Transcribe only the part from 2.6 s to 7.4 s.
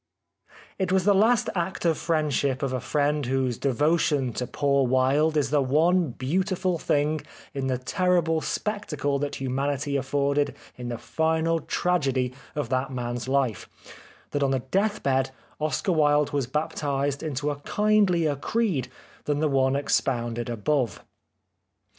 of a friend whose devotion to poor Wilde is the one beautiful thing